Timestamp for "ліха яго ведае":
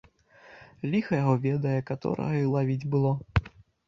0.93-1.75